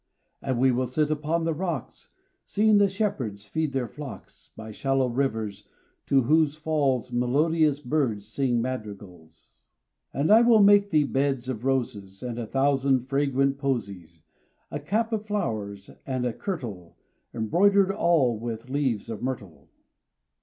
And 0.41 0.57
we 0.59 0.71
will 0.71 0.87
sit 0.87 1.11
upon 1.11 1.43
the 1.43 1.53
rocks, 1.53 2.09
Seeing 2.47 2.79
the 2.79 2.87
shepherds 2.89 3.45
feed 3.45 3.71
their 3.71 3.87
flocks 3.87 4.49
By 4.55 4.71
shallow 4.71 5.07
rivers 5.07 5.67
to 6.07 6.23
whose 6.23 6.55
falls 6.55 7.11
Melodious 7.13 7.79
birds 7.79 8.25
sing 8.25 8.63
madrigals. 8.63 9.61
And 10.11 10.31
I 10.31 10.41
will 10.41 10.63
make 10.63 10.89
thee 10.89 11.03
beds 11.03 11.47
of 11.49 11.65
roses 11.65 12.23
And 12.23 12.39
a 12.39 12.47
thousand 12.47 13.09
fragrant 13.09 13.59
posies, 13.59 14.23
A 14.71 14.79
cap 14.79 15.13
of 15.13 15.27
flowers, 15.27 15.91
and 16.07 16.25
a 16.25 16.33
kirtle 16.33 16.97
Embroider'd 17.31 17.91
all 17.91 18.39
with 18.39 18.71
leaves 18.71 19.07
of 19.07 19.21
myrtle. 19.21 19.69